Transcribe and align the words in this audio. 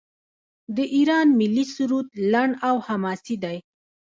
د 0.75 0.77
ایران 0.95 1.27
ملي 1.39 1.65
سرود 1.75 2.07
لنډ 2.33 2.53
او 2.67 2.75
حماسي 2.87 3.35
دی. 3.43 3.57